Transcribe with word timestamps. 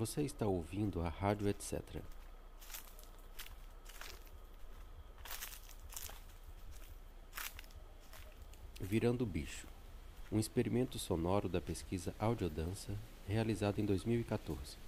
Você 0.00 0.22
está 0.22 0.46
ouvindo 0.46 1.02
a 1.02 1.10
Rádio 1.10 1.46
Etc. 1.46 1.78
Virando 8.80 9.24
o 9.24 9.26
Bicho 9.26 9.66
um 10.32 10.38
experimento 10.38 10.98
sonoro 10.98 11.50
da 11.50 11.60
pesquisa 11.60 12.14
Audiodança 12.18 12.96
realizado 13.28 13.78
em 13.78 13.84
2014. 13.84 14.78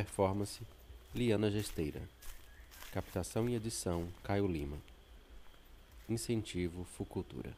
Performance 0.00 0.62
Liana 1.14 1.50
Gesteira. 1.50 2.00
Captação 2.90 3.50
e 3.50 3.54
edição 3.54 4.08
Caio 4.24 4.46
Lima. 4.46 4.78
Incentivo 6.08 6.84
Fucultura. 6.84 7.54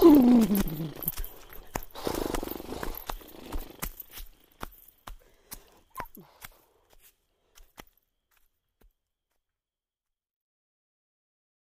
Oh. 0.00 1.07